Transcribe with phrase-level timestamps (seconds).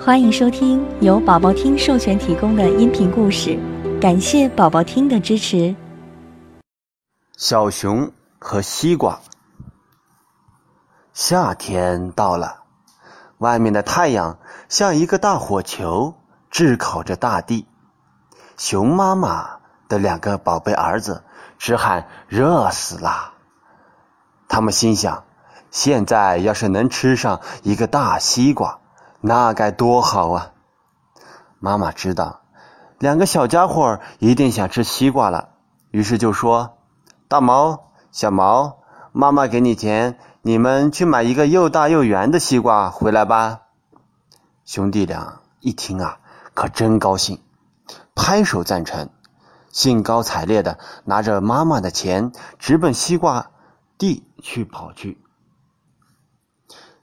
[0.00, 3.58] 欢迎收听由宝宝听授权提供的音频故事，
[4.00, 5.74] 感谢宝宝听的支持。
[7.36, 9.18] 小熊和西瓜。
[11.12, 12.62] 夏天到了，
[13.38, 14.38] 外面的太阳
[14.68, 16.14] 像一个大火球，
[16.48, 17.66] 炙烤着大地。
[18.56, 19.58] 熊妈妈
[19.88, 21.24] 的两个宝贝儿子
[21.58, 23.34] 直喊热死啦。
[24.46, 25.24] 他们心想，
[25.72, 28.78] 现在要是能吃上一个大西瓜。
[29.20, 30.52] 那该多好啊！
[31.58, 32.42] 妈妈知道，
[32.98, 35.48] 两个小家伙一定想吃西瓜了，
[35.90, 36.78] 于是就说
[37.26, 38.78] ：“大毛、小毛，
[39.10, 43.62] 妈妈给你钱，你们去买一个又大又圆的西瓜回来吧。”
[44.64, 46.20] 兄弟俩一听啊，
[46.54, 47.42] 可真高兴，
[48.14, 49.08] 拍手赞成，
[49.72, 52.30] 兴高采烈的拿着妈妈的钱，
[52.60, 53.50] 直奔西瓜
[53.98, 55.20] 地去跑去。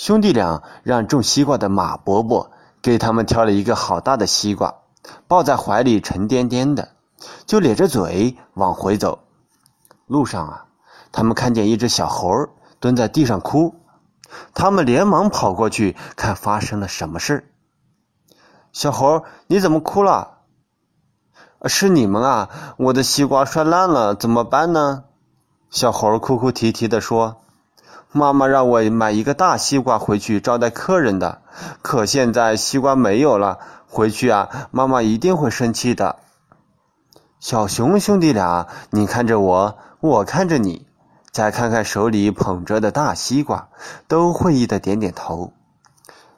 [0.00, 4.76] 兄弟俩让种西瓜的马伯伯给他们挑了一个好大的西瓜，
[5.28, 6.92] 抱在怀里沉甸甸的，
[7.44, 9.18] 就咧着嘴往回走。
[10.06, 10.64] 路上啊，
[11.12, 12.48] 他们看见一只小猴
[12.78, 13.74] 蹲在地上哭，
[14.54, 17.52] 他们连忙跑过去看发生了什么事
[18.72, 20.38] 小猴，你怎么哭了？
[21.66, 22.48] 是你们啊！
[22.78, 25.04] 我的西瓜摔烂了，怎么办呢？
[25.68, 27.42] 小猴哭哭啼啼地说。
[28.12, 31.42] 妈妈让我买一个大西瓜回去招待客人的，
[31.80, 36.16] 可现在西瓜没有了，回去啊，妈妈一定会生气的。
[37.38, 40.88] 小熊兄弟俩，你看着我，我看着你，
[41.30, 43.68] 再看看手里捧着的大西瓜，
[44.08, 45.52] 都会意的点点头。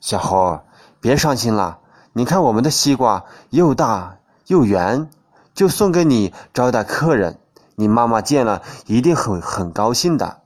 [0.00, 0.60] 小猴，
[1.00, 1.78] 别伤心了，
[2.12, 4.18] 你看我们的西瓜又大
[4.48, 5.08] 又圆，
[5.54, 7.38] 就送给你招待客人，
[7.74, 10.43] 你妈妈见了一定很很高兴的。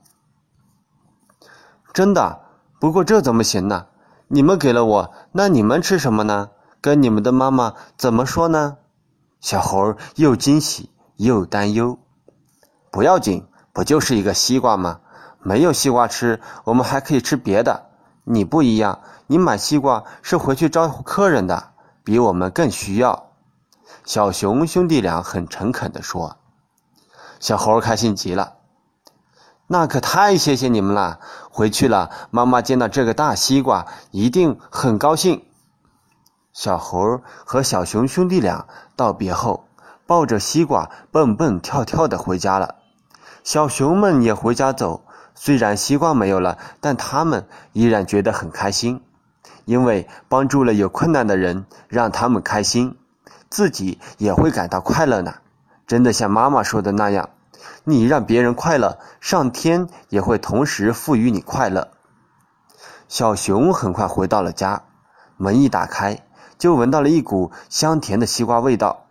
[1.93, 2.41] 真的，
[2.79, 3.87] 不过这怎么行呢？
[4.27, 6.51] 你们给了我，那你们吃什么呢？
[6.81, 8.77] 跟你们的妈妈怎么说呢？
[9.41, 11.97] 小猴又惊喜又担忧。
[12.91, 14.99] 不要紧，不就是一个西瓜吗？
[15.41, 17.89] 没有西瓜吃，我们还可以吃别的。
[18.23, 21.71] 你不一样，你买西瓜是回去招呼客人的，
[22.03, 23.31] 比我们更需要。
[24.05, 26.37] 小熊兄弟俩很诚恳地说。
[27.39, 28.58] 小猴开心极了。
[29.71, 31.19] 那可太谢谢你们了！
[31.51, 35.43] 回去了，妈妈见到这个大西瓜一定很高兴。
[36.51, 38.65] 小猴和小熊兄弟俩
[38.95, 39.67] 道别后，
[40.07, 42.77] 抱着西瓜蹦蹦跳跳的回家了。
[43.43, 45.03] 小熊们也回家走，
[45.35, 49.03] 虽然西瓜没有了，但他们依然觉得很开心，
[49.65, 52.97] 因为帮助了有困难的人，让他们开心，
[53.51, 55.35] 自己也会感到快乐呢。
[55.85, 57.29] 真的像妈妈说的那样。
[57.83, 61.91] 你让别人快乐，上天也会同时赋予你快乐。
[63.07, 64.83] 小熊很快回到了家，
[65.37, 66.25] 门一打开，
[66.57, 69.07] 就闻到了一股香甜的西瓜味道。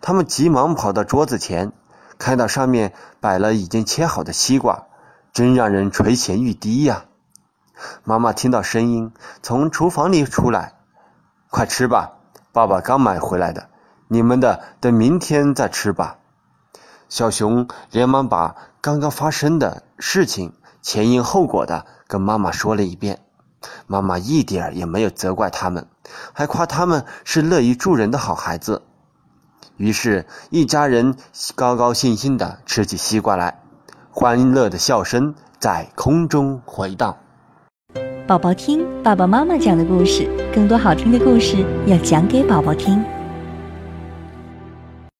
[0.00, 1.72] 他们急忙跑到桌子前，
[2.18, 4.86] 看到上面摆了已经切好的西瓜，
[5.32, 7.04] 真让人垂涎欲滴呀！
[8.04, 10.74] 妈妈听到声音，从厨房里出来
[11.50, 12.14] ：“快吃吧，
[12.52, 13.68] 爸爸刚买回来的，
[14.08, 16.18] 你们的等明天再吃吧。”
[17.08, 20.52] 小熊连忙把刚刚发生的事情
[20.82, 23.20] 前因后果的跟妈妈说了一遍，
[23.86, 25.86] 妈妈一点也没有责怪他们，
[26.32, 28.82] 还夸他们是乐于助人的好孩子。
[29.76, 31.16] 于是，一家人
[31.54, 33.60] 高高兴兴的吃起西瓜来，
[34.10, 37.16] 欢乐的笑声在空中回荡。
[38.26, 43.15] 宝宝听爸爸妈妈讲的故事，更多好听的故事要讲给宝宝听。